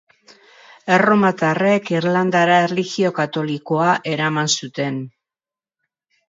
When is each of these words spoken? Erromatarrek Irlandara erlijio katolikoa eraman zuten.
Erromatarrek 0.93 1.91
Irlandara 1.95 2.55
erlijio 2.69 3.13
katolikoa 3.19 3.91
eraman 4.15 4.51
zuten. 4.57 4.99